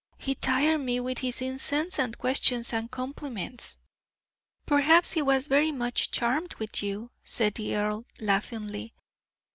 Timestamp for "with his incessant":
0.99-2.17